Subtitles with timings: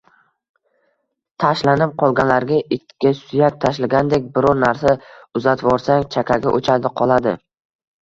[1.43, 4.97] Tashlanib qolganlarga itga suyak tashlagandek biror narsa
[5.43, 7.41] uzatvorsang, chakagi o`chadi-qoladi